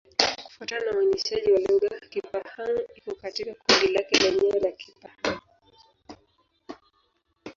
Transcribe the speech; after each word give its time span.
Kufuatana 0.49 0.85
na 0.91 0.97
uainishaji 0.97 1.51
wa 1.51 1.59
lugha, 1.59 1.99
Kipa-Hng 2.09 2.79
iko 2.95 3.15
katika 3.15 3.53
kundi 3.53 3.87
lake 3.93 4.19
lenyewe 4.19 4.59
la 4.59 4.71
Kipa-Hng. 4.71 5.41